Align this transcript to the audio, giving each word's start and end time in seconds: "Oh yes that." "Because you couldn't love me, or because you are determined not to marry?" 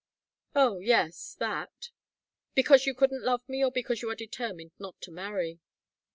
"Oh 0.55 0.79
yes 0.79 1.35
that." 1.37 1.91
"Because 2.55 2.87
you 2.87 2.95
couldn't 2.95 3.21
love 3.21 3.47
me, 3.47 3.63
or 3.63 3.71
because 3.71 4.01
you 4.01 4.09
are 4.09 4.15
determined 4.15 4.71
not 4.79 4.99
to 5.01 5.11
marry?" 5.11 5.59